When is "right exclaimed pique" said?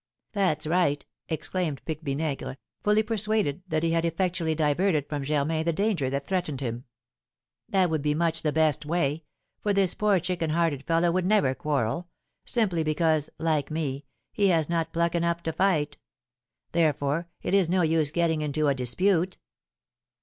0.65-2.01